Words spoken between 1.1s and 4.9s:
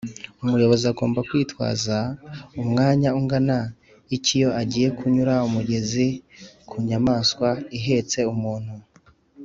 kwitaza Umwanya ungana iki iyo agiye